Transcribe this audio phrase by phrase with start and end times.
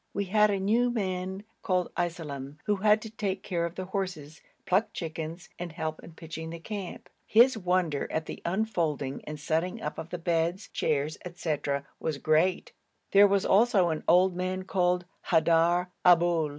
[0.15, 4.41] We had a new man called Iselem, who was to take care of the horses,
[4.65, 7.07] pluck chickens, and help in pitching the camp.
[7.27, 11.55] His wonder at the unfolding and setting up of the beds, chairs, &c.,
[11.99, 12.71] was great.
[13.11, 16.49] There was also an old man called Haidar Aboul.